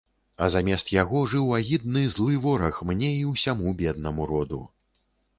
А 0.43 0.45
замест 0.53 0.87
яго 0.93 1.19
жыў 1.33 1.51
агідны, 1.57 2.01
злы 2.15 2.37
вораг 2.45 2.79
мне 2.91 3.11
і 3.17 3.19
ўсяму 3.33 3.75
беднаму 3.83 4.27
роду. 4.33 4.63